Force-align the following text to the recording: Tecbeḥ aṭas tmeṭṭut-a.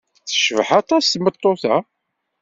Tecbeḥ 0.27 0.69
aṭas 0.79 1.05
tmeṭṭut-a. 1.07 1.75